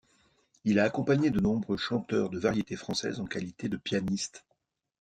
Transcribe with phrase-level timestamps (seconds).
[0.63, 4.43] Il a accompagné de nombreux chanteurs de variété française en qualité de pianiste.